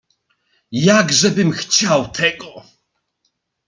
[0.85, 2.63] "Jakżebym chciał tego!"